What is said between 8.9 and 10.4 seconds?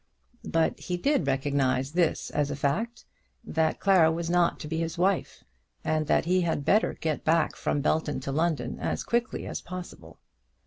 quickly as possible.